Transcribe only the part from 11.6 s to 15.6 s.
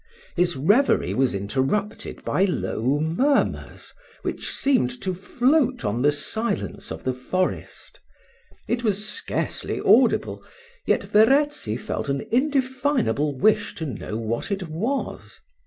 felt an undefinable wish to know what it was.